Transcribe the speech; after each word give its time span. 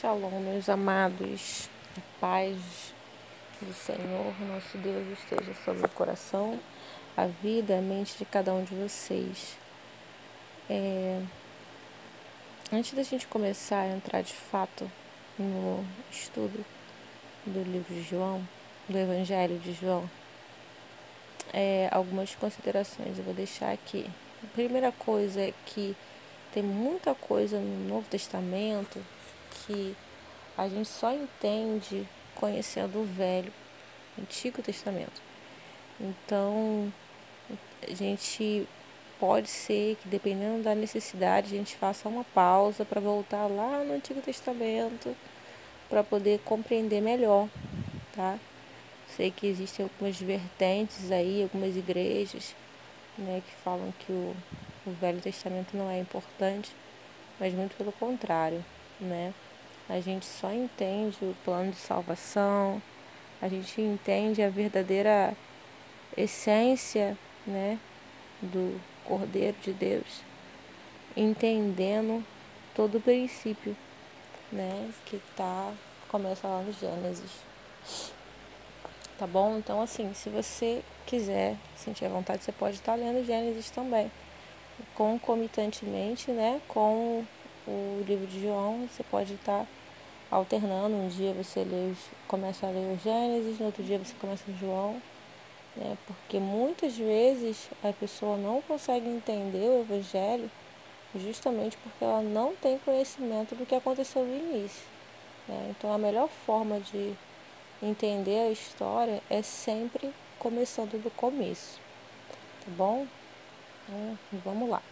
Shalom, 0.00 0.40
meus 0.40 0.68
amados, 0.68 1.70
a 1.96 2.20
paz 2.20 2.58
do 3.62 3.72
Senhor, 3.72 4.34
nosso 4.40 4.76
Deus, 4.78 5.06
esteja 5.16 5.54
sobre 5.64 5.86
o 5.86 5.88
coração, 5.88 6.58
a 7.16 7.26
vida, 7.26 7.78
a 7.78 7.80
mente 7.80 8.18
de 8.18 8.24
cada 8.24 8.52
um 8.52 8.64
de 8.64 8.74
vocês. 8.74 9.56
É... 10.68 11.22
Antes 12.72 12.92
da 12.94 13.04
gente 13.04 13.28
começar 13.28 13.82
a 13.82 13.88
entrar 13.88 14.22
de 14.22 14.32
fato 14.32 14.90
no 15.38 15.86
estudo 16.10 16.64
do 17.46 17.62
livro 17.62 17.94
de 17.94 18.02
João, 18.02 18.42
do 18.88 18.98
Evangelho 18.98 19.60
de 19.60 19.72
João, 19.74 20.10
é, 21.52 21.88
algumas 21.92 22.34
considerações 22.34 23.16
eu 23.16 23.24
vou 23.24 23.32
deixar 23.32 23.70
aqui. 23.70 24.10
A 24.42 24.46
primeira 24.48 24.90
coisa 24.90 25.40
é 25.40 25.54
que 25.64 25.96
tem 26.52 26.64
muita 26.64 27.14
coisa 27.14 27.60
no 27.60 27.88
Novo 27.88 28.08
Testamento 28.08 29.00
que 29.66 29.96
a 30.56 30.68
gente 30.68 30.88
só 30.88 31.12
entende 31.12 32.06
conhecendo 32.34 33.00
o 33.00 33.04
Velho, 33.04 33.52
Antigo 34.18 34.62
Testamento. 34.62 35.22
Então, 36.00 36.92
a 37.82 37.94
gente 37.94 38.66
pode 39.18 39.48
ser 39.48 39.96
que, 39.96 40.08
dependendo 40.08 40.62
da 40.62 40.74
necessidade, 40.74 41.54
a 41.54 41.56
gente 41.58 41.76
faça 41.76 42.08
uma 42.08 42.24
pausa 42.24 42.84
para 42.84 43.00
voltar 43.00 43.46
lá 43.46 43.82
no 43.84 43.94
Antigo 43.94 44.20
Testamento 44.20 45.16
para 45.88 46.02
poder 46.02 46.40
compreender 46.40 47.00
melhor, 47.00 47.48
tá? 48.14 48.38
Sei 49.16 49.30
que 49.30 49.46
existem 49.46 49.84
algumas 49.84 50.20
vertentes 50.20 51.10
aí, 51.10 51.42
algumas 51.42 51.76
igrejas, 51.76 52.54
né, 53.16 53.42
que 53.46 53.54
falam 53.62 53.92
que 54.00 54.12
o, 54.12 54.34
o 54.86 54.90
Velho 54.92 55.20
Testamento 55.20 55.76
não 55.76 55.88
é 55.88 56.00
importante, 56.00 56.74
mas 57.38 57.54
muito 57.54 57.76
pelo 57.76 57.92
contrário, 57.92 58.64
né? 59.00 59.32
A 59.88 60.00
gente 60.00 60.24
só 60.24 60.50
entende 60.50 61.18
o 61.22 61.36
plano 61.44 61.70
de 61.70 61.76
salvação, 61.76 62.80
a 63.40 63.48
gente 63.48 63.80
entende 63.80 64.42
a 64.42 64.48
verdadeira 64.48 65.36
essência, 66.16 67.18
né, 67.46 67.78
do 68.40 68.80
Cordeiro 69.04 69.56
de 69.62 69.72
Deus, 69.72 70.22
entendendo 71.14 72.24
todo 72.74 72.96
o 72.96 73.00
princípio, 73.00 73.76
né, 74.50 74.90
que 75.04 75.20
tá 75.36 75.72
começa 76.08 76.46
lá 76.46 76.62
no 76.62 76.72
Gênesis. 76.72 77.42
Tá 79.18 79.26
bom? 79.26 79.58
Então 79.58 79.82
assim, 79.82 80.14
se 80.14 80.30
você 80.30 80.82
quiser 81.04 81.56
sentir 81.76 82.06
a 82.06 82.08
vontade, 82.08 82.42
você 82.42 82.52
pode 82.52 82.76
estar 82.76 82.94
lendo 82.94 83.26
Gênesis 83.26 83.68
também, 83.68 84.10
concomitantemente, 84.94 86.30
né, 86.30 86.62
com 86.66 87.24
o 87.66 88.04
livro 88.06 88.26
de 88.26 88.42
João, 88.42 88.88
você 88.88 89.02
pode 89.04 89.34
estar 89.34 89.66
alternando. 90.30 90.94
Um 90.94 91.08
dia 91.08 91.32
você 91.32 91.64
lê, 91.64 91.92
começa 92.26 92.66
a 92.66 92.70
ler 92.70 92.94
o 92.94 92.98
Gênesis, 92.98 93.58
no 93.58 93.66
outro 93.66 93.82
dia 93.82 93.98
você 93.98 94.14
começa 94.20 94.44
o 94.50 94.56
João. 94.56 95.00
Né? 95.76 95.96
Porque 96.06 96.38
muitas 96.38 96.96
vezes 96.96 97.68
a 97.82 97.92
pessoa 97.92 98.36
não 98.36 98.62
consegue 98.62 99.08
entender 99.08 99.68
o 99.68 99.80
Evangelho 99.80 100.50
justamente 101.16 101.76
porque 101.76 102.04
ela 102.04 102.22
não 102.22 102.54
tem 102.56 102.78
conhecimento 102.78 103.54
do 103.54 103.66
que 103.66 103.74
aconteceu 103.74 104.24
no 104.24 104.36
início. 104.36 104.84
Né? 105.48 105.68
Então 105.70 105.92
a 105.92 105.98
melhor 105.98 106.28
forma 106.46 106.80
de 106.80 107.14
entender 107.82 108.38
a 108.40 108.50
história 108.50 109.22
é 109.28 109.42
sempre 109.42 110.12
começando 110.38 111.00
do 111.02 111.10
começo. 111.10 111.80
Tá 112.64 112.70
bom? 112.76 113.06
Então, 113.88 114.18
vamos 114.44 114.68
lá. 114.68 114.82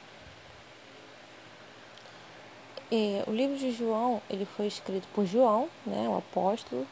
É, 2.95 3.25
o 3.27 3.33
livro 3.33 3.57
de 3.57 3.73
João, 3.73 4.21
ele 4.29 4.45
foi 4.45 4.67
escrito 4.67 5.09
por 5.15 5.25
João, 5.25 5.67
né, 5.87 6.07
o 6.11 6.19
apóstolo, 6.19 6.87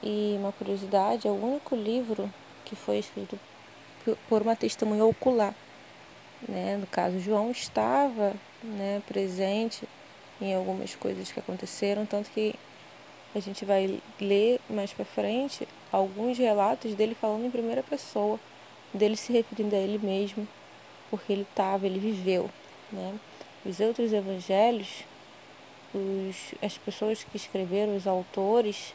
e 0.00 0.36
uma 0.38 0.52
curiosidade, 0.52 1.26
é 1.26 1.30
o 1.32 1.34
único 1.34 1.74
livro 1.74 2.32
que 2.64 2.76
foi 2.76 2.98
escrito 2.98 3.36
por 4.28 4.42
uma 4.42 4.54
testemunha 4.54 5.04
ocular. 5.04 5.52
Né? 6.48 6.76
No 6.76 6.86
caso, 6.86 7.18
João 7.18 7.50
estava 7.50 8.34
né, 8.62 9.02
presente 9.04 9.82
em 10.40 10.54
algumas 10.54 10.94
coisas 10.94 11.32
que 11.32 11.40
aconteceram, 11.40 12.06
tanto 12.06 12.30
que 12.30 12.54
a 13.34 13.40
gente 13.40 13.64
vai 13.64 14.00
ler 14.20 14.60
mais 14.70 14.92
para 14.92 15.04
frente 15.04 15.66
alguns 15.90 16.38
relatos 16.38 16.94
dele 16.94 17.16
falando 17.20 17.46
em 17.46 17.50
primeira 17.50 17.82
pessoa, 17.82 18.38
dele 18.94 19.16
se 19.16 19.32
referindo 19.32 19.74
a 19.74 19.78
ele 19.80 19.98
mesmo, 19.98 20.46
porque 21.10 21.32
ele 21.32 21.42
estava, 21.42 21.84
ele 21.84 21.98
viveu. 21.98 22.48
Né? 22.92 23.18
Os 23.64 23.78
outros 23.78 24.12
evangelhos, 24.12 25.04
os, 25.94 26.54
as 26.62 26.78
pessoas 26.78 27.22
que 27.24 27.36
escreveram, 27.36 27.96
os 27.96 28.06
autores, 28.06 28.94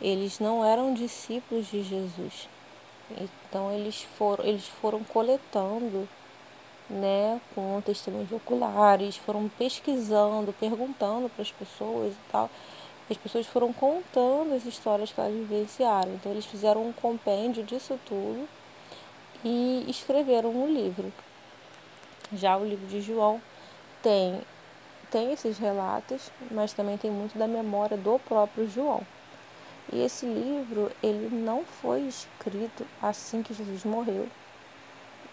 eles 0.00 0.38
não 0.38 0.64
eram 0.64 0.94
discípulos 0.94 1.70
de 1.70 1.82
Jesus. 1.82 2.48
Então 3.48 3.72
eles 3.72 4.02
foram, 4.16 4.44
eles 4.44 4.66
foram 4.66 5.02
coletando, 5.04 6.08
né, 6.88 7.40
com 7.54 7.80
testemunhos 7.84 8.30
oculares, 8.30 9.16
foram 9.16 9.48
pesquisando, 9.48 10.52
perguntando 10.52 11.28
para 11.28 11.42
as 11.42 11.50
pessoas 11.50 12.12
e 12.12 12.30
tal. 12.30 12.50
As 13.08 13.16
pessoas 13.16 13.46
foram 13.46 13.72
contando 13.72 14.54
as 14.54 14.64
histórias 14.64 15.12
que 15.12 15.20
elas 15.20 15.32
vivenciaram. 15.32 16.14
Então 16.14 16.32
eles 16.32 16.46
fizeram 16.46 16.86
um 16.86 16.92
compêndio 16.92 17.62
disso 17.62 17.98
tudo 18.04 18.48
e 19.44 19.84
escreveram 19.88 20.50
um 20.50 20.66
livro. 20.72 21.12
Já 22.32 22.56
o 22.56 22.64
livro 22.64 22.86
de 22.86 23.00
João 23.00 23.40
tem, 24.06 24.40
tem 25.10 25.32
esses 25.32 25.58
relatos, 25.58 26.30
mas 26.52 26.72
também 26.72 26.96
tem 26.96 27.10
muito 27.10 27.36
da 27.36 27.48
memória 27.48 27.96
do 27.96 28.20
próprio 28.20 28.70
João. 28.70 29.04
E 29.92 30.00
esse 30.00 30.24
livro, 30.24 30.92
ele 31.02 31.28
não 31.34 31.64
foi 31.64 32.02
escrito 32.02 32.86
assim 33.02 33.42
que 33.42 33.52
Jesus 33.52 33.82
morreu. 33.84 34.28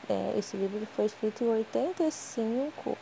É, 0.09 0.33
esse 0.39 0.57
livro 0.57 0.87
foi 0.95 1.05
escrito 1.05 1.43
em 1.43 1.49
85 1.49 2.97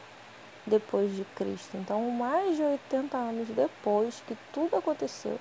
depois 0.68 1.16
de 1.16 1.24
Cristo. 1.36 1.78
Então, 1.78 2.02
mais 2.12 2.58
de 2.58 2.64
80 2.64 3.16
anos 3.16 3.48
depois 3.48 4.22
que 4.28 4.38
tudo 4.52 4.76
aconteceu, 4.76 5.40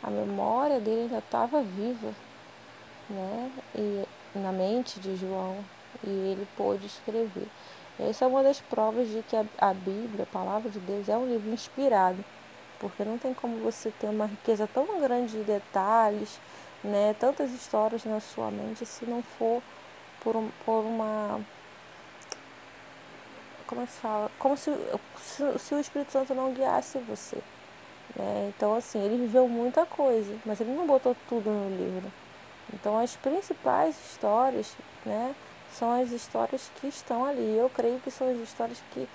a 0.00 0.08
memória 0.08 0.78
dele 0.78 1.02
ainda 1.02 1.18
estava 1.18 1.62
viva, 1.62 2.14
né? 3.10 3.50
E 3.74 4.04
na 4.38 4.52
mente 4.52 5.00
de 5.00 5.16
João, 5.16 5.64
e 6.04 6.08
ele 6.08 6.46
pôde 6.56 6.86
escrever. 6.86 7.48
Essa 7.98 8.24
é 8.24 8.28
uma 8.28 8.42
das 8.42 8.60
provas 8.60 9.08
de 9.08 9.22
que 9.22 9.36
a, 9.36 9.74
Bíblia, 9.74 10.22
a 10.22 10.32
palavra 10.32 10.70
de 10.70 10.78
Deus, 10.78 11.08
é 11.08 11.16
um 11.16 11.26
livro 11.26 11.50
inspirado, 11.50 12.24
porque 12.78 13.04
não 13.04 13.18
tem 13.18 13.34
como 13.34 13.56
você 13.58 13.90
ter 13.90 14.06
uma 14.06 14.26
riqueza 14.26 14.68
tão 14.72 15.00
grande 15.00 15.32
de 15.32 15.42
detalhes, 15.42 16.40
né, 16.84 17.14
tantas 17.18 17.50
histórias 17.50 18.04
na 18.04 18.20
sua 18.20 18.50
mente, 18.52 18.86
se 18.86 19.04
não 19.04 19.20
for 19.20 19.60
por, 20.20 20.36
um, 20.36 20.48
por 20.64 20.84
uma. 20.84 21.40
Como 23.66 23.82
é 23.82 23.86
se 23.86 24.00
fala? 24.00 24.30
Como 24.38 24.56
se, 24.56 24.70
se, 25.20 25.58
se 25.58 25.74
o 25.74 25.80
Espírito 25.80 26.12
Santo 26.12 26.34
não 26.34 26.52
guiasse 26.52 26.98
você. 26.98 27.38
Né? 28.16 28.52
Então, 28.56 28.74
assim, 28.74 29.04
ele 29.04 29.16
viveu 29.16 29.48
muita 29.48 29.84
coisa, 29.84 30.36
mas 30.46 30.60
ele 30.60 30.72
não 30.72 30.86
botou 30.86 31.16
tudo 31.28 31.50
no 31.50 31.68
livro. 31.76 32.10
Então, 32.72 32.98
as 32.98 33.16
principais 33.16 33.96
histórias, 34.10 34.74
né? 35.04 35.34
São 35.72 36.00
as 36.00 36.10
histórias 36.10 36.70
que 36.76 36.88
estão 36.88 37.24
ali. 37.24 37.56
Eu 37.56 37.70
creio 37.70 38.00
que 38.00 38.10
são 38.10 38.30
as 38.30 38.38
histórias 38.38 38.82
que, 38.92 39.08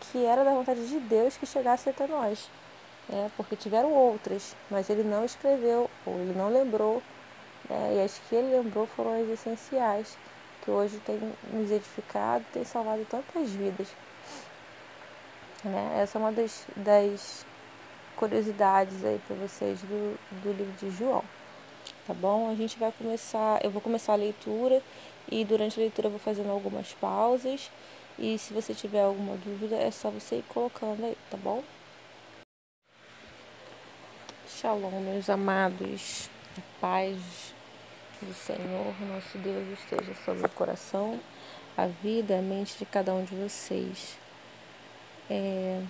que 0.00 0.24
era 0.24 0.44
da 0.44 0.52
vontade 0.52 0.86
de 0.86 0.98
Deus 1.00 1.36
que 1.36 1.46
chegasse 1.46 1.88
até 1.88 2.06
nós. 2.06 2.50
Né? 3.08 3.30
Porque 3.36 3.56
tiveram 3.56 3.92
outras, 3.92 4.56
mas 4.70 4.88
ele 4.90 5.02
não 5.02 5.24
escreveu, 5.24 5.90
ou 6.06 6.14
ele 6.14 6.34
não 6.36 6.48
lembrou. 6.48 7.02
Né? 7.68 7.96
E 7.96 8.04
as 8.04 8.20
que 8.28 8.34
ele 8.34 8.56
lembrou 8.56 8.86
foram 8.86 9.20
as 9.20 9.28
essenciais, 9.28 10.16
que 10.62 10.70
hoje 10.70 10.98
tem 11.00 11.18
nos 11.52 11.70
edificado, 11.70 12.44
tem 12.52 12.64
salvado 12.64 13.04
tantas 13.08 13.50
vidas. 13.50 13.88
Né? 15.64 16.00
Essa 16.02 16.18
é 16.18 16.20
uma 16.20 16.32
das, 16.32 16.64
das 16.76 17.44
curiosidades 18.16 19.04
aí 19.04 19.20
para 19.26 19.36
vocês 19.36 19.80
do, 19.82 20.18
do 20.42 20.52
livro 20.52 20.72
de 20.78 20.90
João. 20.90 21.24
Tá 22.04 22.12
bom? 22.12 22.50
A 22.50 22.54
gente 22.56 22.76
vai 22.78 22.90
começar, 22.90 23.64
eu 23.64 23.70
vou 23.70 23.80
começar 23.80 24.14
a 24.14 24.16
leitura 24.16 24.82
e 25.30 25.44
durante 25.44 25.78
a 25.78 25.82
leitura 25.82 26.08
eu 26.08 26.10
vou 26.10 26.18
fazendo 26.18 26.50
algumas 26.50 26.92
pausas. 26.94 27.70
E 28.18 28.36
se 28.38 28.52
você 28.52 28.74
tiver 28.74 29.02
alguma 29.02 29.36
dúvida, 29.36 29.76
é 29.76 29.90
só 29.90 30.10
você 30.10 30.36
ir 30.36 30.44
colocando 30.48 31.04
aí, 31.04 31.16
tá 31.30 31.36
bom? 31.36 31.62
Shalom, 34.48 35.00
meus 35.00 35.30
amados. 35.30 36.28
A 36.58 36.80
paz 36.80 37.54
do 38.20 38.34
Senhor, 38.34 39.00
nosso 39.08 39.38
Deus, 39.38 39.78
esteja 39.78 40.12
sobre 40.24 40.44
o 40.44 40.50
coração, 40.50 41.20
a 41.76 41.86
vida, 41.86 42.38
a 42.38 42.42
mente 42.42 42.78
de 42.78 42.84
cada 42.84 43.14
um 43.14 43.24
de 43.24 43.34
vocês. 43.36 44.18
É... 45.30 45.80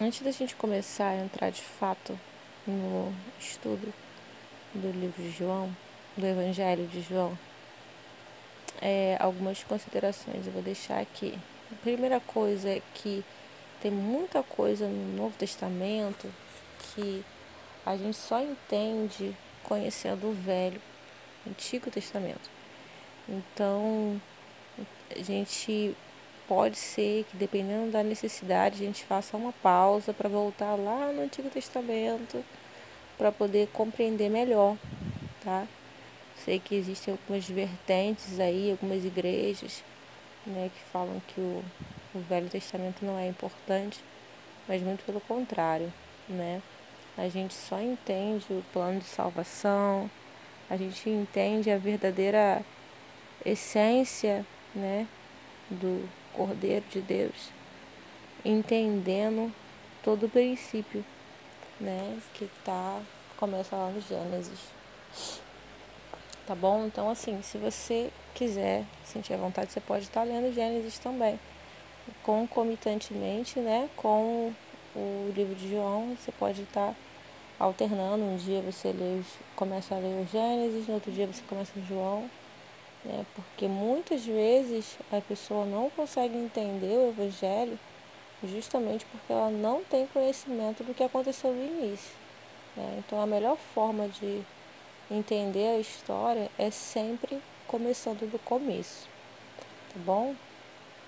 Antes 0.00 0.22
da 0.22 0.30
gente 0.30 0.54
começar 0.54 1.08
a 1.08 1.16
entrar 1.16 1.50
de 1.50 1.60
fato 1.60 2.18
no 2.66 3.12
estudo 3.38 3.92
do 4.74 4.90
livro 4.90 5.22
de 5.22 5.30
João, 5.30 5.74
do 6.16 6.26
Evangelho 6.26 6.86
de 6.86 7.00
João, 7.02 7.36
é, 8.80 9.16
algumas 9.20 9.62
considerações 9.64 10.46
eu 10.46 10.52
vou 10.52 10.62
deixar 10.62 11.00
aqui. 11.00 11.38
A 11.70 11.74
primeira 11.82 12.20
coisa 12.20 12.68
é 12.68 12.82
que 12.94 13.24
tem 13.80 13.90
muita 13.90 14.42
coisa 14.42 14.86
no 14.86 15.16
Novo 15.16 15.36
Testamento 15.36 16.32
que 16.94 17.24
a 17.84 17.96
gente 17.96 18.16
só 18.16 18.40
entende 18.42 19.34
conhecendo 19.62 20.28
o 20.28 20.34
Velho, 20.34 20.80
Antigo 21.46 21.90
Testamento. 21.90 22.50
Então, 23.28 24.20
a 25.14 25.22
gente 25.22 25.96
pode 26.48 26.76
ser 26.76 27.24
que, 27.30 27.36
dependendo 27.36 27.92
da 27.92 28.02
necessidade, 28.02 28.82
a 28.82 28.86
gente 28.86 29.04
faça 29.04 29.36
uma 29.36 29.52
pausa 29.52 30.12
para 30.12 30.28
voltar 30.28 30.74
lá 30.74 31.12
no 31.12 31.22
Antigo 31.22 31.48
Testamento 31.48 32.44
para 33.20 33.30
poder 33.30 33.68
compreender 33.74 34.30
melhor, 34.30 34.78
tá? 35.44 35.66
Sei 36.42 36.58
que 36.58 36.74
existem 36.74 37.12
algumas 37.12 37.46
vertentes 37.46 38.40
aí, 38.40 38.70
algumas 38.70 39.04
igrejas, 39.04 39.84
né, 40.46 40.70
que 40.74 40.82
falam 40.90 41.20
que 41.28 41.38
o, 41.38 41.62
o 42.14 42.20
Velho 42.20 42.48
Testamento 42.48 43.04
não 43.04 43.18
é 43.18 43.28
importante, 43.28 44.02
mas 44.66 44.80
muito 44.80 45.04
pelo 45.04 45.20
contrário, 45.20 45.92
né? 46.26 46.62
A 47.14 47.28
gente 47.28 47.52
só 47.52 47.78
entende 47.78 48.46
o 48.48 48.64
plano 48.72 49.00
de 49.00 49.04
salvação, 49.04 50.10
a 50.70 50.78
gente 50.78 51.10
entende 51.10 51.70
a 51.70 51.76
verdadeira 51.76 52.64
essência, 53.44 54.46
né, 54.74 55.06
do 55.68 56.08
Cordeiro 56.32 56.86
de 56.90 57.02
Deus, 57.02 57.50
entendendo 58.42 59.52
todo 60.02 60.24
o 60.24 60.30
princípio, 60.30 61.04
né, 61.80 62.18
que 62.34 62.48
tá 62.64 63.00
começa 63.36 63.74
lá 63.74 63.88
no 63.88 64.00
Gênesis. 64.02 64.58
Tá 66.46 66.54
bom? 66.54 66.84
Então 66.86 67.08
assim, 67.08 67.40
se 67.42 67.58
você 67.58 68.10
quiser, 68.34 68.84
sentir 69.04 69.34
a 69.34 69.36
vontade, 69.36 69.72
você 69.72 69.80
pode 69.80 70.04
estar 70.04 70.22
lendo 70.22 70.52
Gênesis 70.54 70.98
também, 70.98 71.38
concomitantemente, 72.22 73.58
né, 73.60 73.88
com 73.96 74.52
o 74.94 75.32
livro 75.34 75.54
de 75.54 75.70
João, 75.70 76.16
você 76.16 76.32
pode 76.32 76.62
estar 76.62 76.94
alternando, 77.58 78.24
um 78.24 78.36
dia 78.36 78.62
você 78.62 78.92
lê, 78.92 79.20
começa 79.54 79.94
a 79.94 79.98
ler 79.98 80.22
o 80.22 80.26
Gênesis, 80.26 80.86
no 80.86 80.94
outro 80.94 81.12
dia 81.12 81.26
você 81.26 81.42
começa 81.48 81.78
o 81.78 81.84
João, 81.84 82.28
né? 83.04 83.24
porque 83.34 83.68
muitas 83.68 84.24
vezes 84.24 84.96
a 85.12 85.20
pessoa 85.20 85.64
não 85.66 85.90
consegue 85.90 86.36
entender 86.36 86.96
o 86.96 87.10
Evangelho 87.10 87.78
justamente 88.44 89.04
porque 89.06 89.32
ela 89.32 89.50
não 89.50 89.82
tem 89.84 90.06
conhecimento 90.06 90.82
do 90.82 90.94
que 90.94 91.02
aconteceu 91.02 91.52
no 91.52 91.64
início. 91.64 92.12
Né? 92.76 92.96
Então 92.98 93.20
a 93.20 93.26
melhor 93.26 93.56
forma 93.74 94.08
de 94.08 94.42
entender 95.10 95.68
a 95.68 95.78
história 95.78 96.50
é 96.58 96.70
sempre 96.70 97.40
começando 97.66 98.30
do 98.30 98.38
começo, 98.38 99.08
tá 99.92 100.00
bom? 100.04 100.34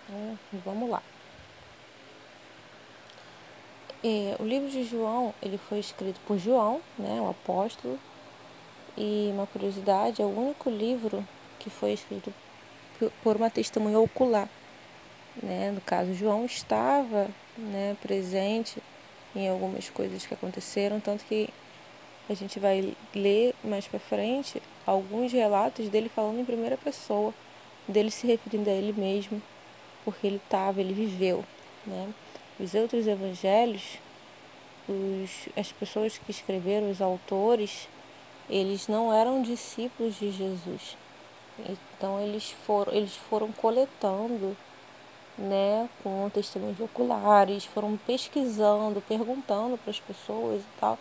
Então, 0.05 0.39
vamos 0.65 0.91
lá. 0.91 1.03
É, 4.05 4.37
o 4.41 4.45
livro 4.45 4.69
de 4.69 4.83
João 4.83 5.33
ele 5.41 5.57
foi 5.57 5.79
escrito 5.79 6.21
por 6.27 6.37
João, 6.39 6.81
né, 6.99 7.21
o 7.21 7.31
apóstolo, 7.31 7.99
e 8.97 9.31
uma 9.33 9.47
curiosidade 9.47 10.21
é 10.21 10.25
o 10.25 10.37
único 10.37 10.69
livro 10.69 11.27
que 11.59 11.71
foi 11.71 11.93
escrito 11.93 12.35
por 13.23 13.37
uma 13.37 13.49
testemunha 13.49 13.99
ocular. 13.99 14.49
Né? 15.41 15.71
No 15.71 15.81
caso, 15.81 16.15
João 16.15 16.45
estava 16.45 17.29
né, 17.57 17.97
presente 18.03 18.83
em 19.35 19.49
algumas 19.49 19.89
coisas 19.89 20.27
que 20.27 20.35
aconteceram, 20.35 21.01
tanto 21.01 21.25
que 21.25 21.49
a 22.29 22.35
gente 22.35 22.59
vai 22.59 22.95
ler 23.15 23.55
mais 23.65 23.87
para 23.87 23.99
frente 23.99 24.63
alguns 24.87 25.33
relatos 25.33 25.89
dele 25.89 26.09
falando 26.09 26.41
em 26.41 26.45
primeira 26.45 26.77
pessoa, 26.77 27.33
dele 27.87 28.11
se 28.11 28.27
referindo 28.27 28.69
a 28.69 28.73
ele 28.73 28.93
mesmo, 28.93 29.43
porque 30.05 30.27
ele 30.27 30.37
estava, 30.37 30.81
ele 30.81 30.93
viveu. 30.93 31.45
Né? 31.87 32.13
Os 32.61 32.75
outros 32.75 33.07
evangelhos, 33.07 33.99
os, 34.89 35.49
as 35.57 35.73
pessoas 35.73 36.19
que 36.19 36.31
escreveram, 36.31 36.91
os 36.91 37.01
autores, 37.01 37.89
eles 38.49 38.89
não 38.89 39.13
eram 39.13 39.43
discípulos 39.43 40.19
de 40.19 40.31
Jesus. 40.31 40.97
Então 41.97 42.21
eles 42.21 42.51
foram, 42.67 42.93
eles 42.93 43.17
foram 43.17 43.53
coletando, 43.53 44.57
né, 45.43 45.89
com 46.03 46.31
testemunhos 46.31 46.81
oculares, 46.81 47.65
foram 47.65 47.97
pesquisando, 47.97 49.03
perguntando 49.03 49.77
para 49.77 49.91
as 49.91 50.01
pessoas 50.01 50.63
e 50.63 50.81
tal. 50.81 50.99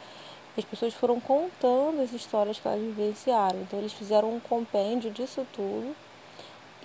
As 0.57 0.65
pessoas 0.65 0.93
foram 0.93 1.19
contando 1.19 2.01
as 2.01 2.11
histórias 2.11 2.59
que 2.59 2.67
elas 2.67 2.81
vivenciaram. 2.81 3.61
Então 3.61 3.79
eles 3.79 3.93
fizeram 3.93 4.33
um 4.33 4.39
compêndio 4.39 5.11
disso 5.11 5.45
tudo 5.53 5.95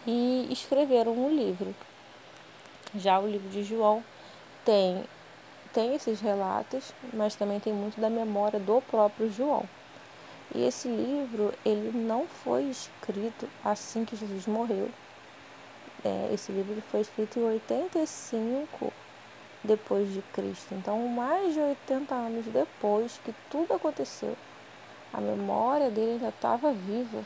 e 0.07 0.47
escreveram 0.51 1.13
um 1.13 1.35
livro. 1.35 1.75
Já 2.95 3.19
o 3.19 3.27
livro 3.27 3.49
de 3.49 3.65
João 3.65 4.05
tem, 4.65 5.05
tem 5.73 5.95
esses 5.95 6.21
relatos, 6.21 6.93
mas 7.13 7.35
também 7.35 7.59
tem 7.59 7.73
muito 7.73 8.01
da 8.01 8.09
memória 8.09 8.61
do 8.61 8.81
próprio 8.83 9.31
João. 9.31 9.65
E 10.55 10.65
esse 10.65 10.87
livro, 10.87 11.53
ele 11.65 11.91
não 11.93 12.27
foi 12.27 12.65
escrito 12.65 13.49
assim 13.65 14.05
que 14.05 14.15
Jesus 14.15 14.47
morreu. 14.47 14.89
É, 16.07 16.33
esse 16.33 16.53
livro 16.53 16.81
foi 16.89 17.01
escrito 17.01 17.41
em 17.41 17.43
85 17.43 18.93
depois 19.65 20.13
de 20.13 20.23
Cristo. 20.33 20.73
Então, 20.73 21.09
mais 21.09 21.53
de 21.53 21.59
80 21.59 22.15
anos 22.15 22.47
depois 22.47 23.19
que 23.25 23.35
tudo 23.51 23.75
aconteceu, 23.75 24.37
a 25.13 25.21
memória 25.21 25.91
dele 25.91 26.13
ainda 26.13 26.29
estava 26.29 26.73
viva, 26.73 27.25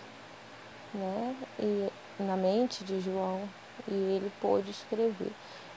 né? 0.94 1.36
E 1.58 1.90
na 2.22 2.36
mente 2.36 2.82
de 2.82 3.02
João, 3.02 3.42
e 3.86 3.92
ele 3.92 4.32
pôde 4.40 4.70
escrever. 4.70 5.32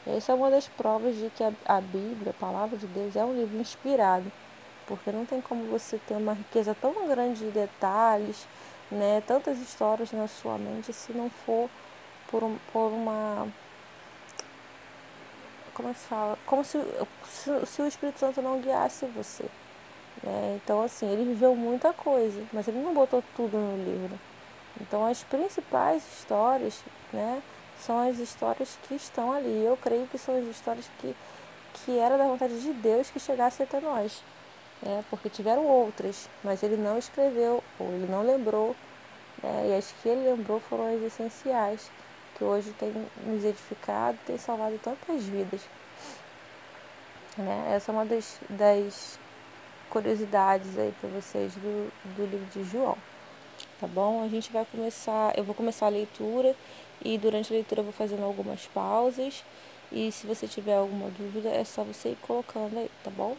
Essa 0.07 0.31
é 0.31 0.35
uma 0.35 0.49
das 0.49 0.69
provas 0.69 1.17
de 1.17 1.29
que 1.29 1.43
a, 1.43 1.51
a 1.65 1.81
Bíblia, 1.81 2.31
a 2.31 2.39
palavra 2.39 2.77
de 2.77 2.87
Deus, 2.87 3.17
é 3.17 3.25
um 3.25 3.35
livro 3.35 3.57
inspirado, 3.57 4.31
porque 4.87 5.11
não 5.11 5.25
tem 5.25 5.41
como 5.41 5.65
você 5.65 5.97
ter 5.97 6.13
uma 6.13 6.33
riqueza 6.33 6.73
tão 6.79 7.05
grande 7.05 7.39
de 7.39 7.51
detalhes, 7.51 8.47
né, 8.89 9.21
tantas 9.27 9.59
histórias 9.59 10.11
na 10.13 10.27
sua 10.27 10.57
mente, 10.57 10.93
se 10.93 11.11
não 11.11 11.29
for 11.29 11.69
por, 12.33 12.43
um, 12.43 12.57
por 12.73 12.91
uma. 12.91 13.47
Como 15.75 15.89
é 15.89 15.93
que 15.93 15.99
se 15.99 16.07
fala? 16.07 16.37
Como 16.47 16.63
se, 16.63 16.79
se, 17.29 17.65
se 17.67 17.81
o 17.83 17.87
Espírito 17.87 18.19
Santo 18.19 18.41
não 18.41 18.59
guiasse 18.59 19.05
você. 19.05 19.45
Né? 20.23 20.59
Então, 20.63 20.81
assim, 20.81 21.07
ele 21.11 21.25
viveu 21.25 21.55
muita 21.55 21.93
coisa, 21.93 22.43
mas 22.51 22.67
ele 22.67 22.79
não 22.79 22.91
botou 22.91 23.23
tudo 23.35 23.55
no 23.55 23.77
livro. 23.77 24.19
Então, 24.81 25.05
as 25.05 25.23
principais 25.23 26.03
histórias, 26.17 26.81
né? 27.11 27.39
são 27.79 27.99
as 27.99 28.17
histórias 28.17 28.79
que 28.87 28.95
estão 28.95 29.31
ali. 29.31 29.63
Eu 29.63 29.77
creio 29.77 30.07
que 30.07 30.17
são 30.17 30.35
as 30.35 30.45
histórias 30.45 30.89
que, 30.99 31.15
que 31.73 31.99
era 31.99 32.17
da 32.17 32.25
vontade 32.25 32.59
de 32.59 32.73
Deus 32.73 33.11
que 33.11 33.19
chegasse 33.19 33.61
até 33.61 33.79
nós. 33.79 34.23
Né? 34.81 35.03
Porque 35.07 35.29
tiveram 35.29 35.65
outras, 35.65 36.27
mas 36.43 36.63
ele 36.63 36.77
não 36.77 36.97
escreveu, 36.97 37.63
ou 37.79 37.87
ele 37.89 38.07
não 38.09 38.23
lembrou. 38.23 38.75
Né? 39.43 39.69
E 39.69 39.77
as 39.77 39.93
que 40.01 40.09
ele 40.09 40.29
lembrou 40.31 40.59
foram 40.59 40.95
as 40.95 41.01
essenciais, 41.01 41.91
hoje 42.43 42.71
tem 42.79 42.93
nos 43.25 43.43
edificado, 43.43 44.17
tem 44.25 44.37
salvado 44.37 44.77
tantas 44.79 45.23
vidas. 45.23 45.61
Né? 47.37 47.73
Essa 47.75 47.91
é 47.91 47.93
uma 47.93 48.05
das, 48.05 48.39
das 48.49 49.19
curiosidades 49.89 50.77
aí 50.77 50.93
para 50.99 51.09
vocês 51.09 51.53
do, 51.55 51.91
do 52.15 52.25
livro 52.25 52.45
de 52.47 52.63
João. 52.69 52.97
Tá 53.79 53.87
bom? 53.87 54.23
A 54.23 54.27
gente 54.27 54.51
vai 54.51 54.65
começar, 54.65 55.37
eu 55.37 55.43
vou 55.43 55.55
começar 55.55 55.87
a 55.87 55.89
leitura 55.89 56.55
e 57.03 57.17
durante 57.17 57.51
a 57.51 57.55
leitura 57.55 57.81
eu 57.81 57.85
vou 57.85 57.93
fazendo 57.93 58.23
algumas 58.23 58.65
pausas. 58.67 59.43
E 59.91 60.11
se 60.11 60.25
você 60.25 60.47
tiver 60.47 60.75
alguma 60.75 61.09
dúvida, 61.09 61.49
é 61.49 61.63
só 61.63 61.83
você 61.83 62.09
ir 62.09 62.17
colocando 62.21 62.77
aí, 62.77 62.89
tá 63.03 63.11
bom? 63.11 63.37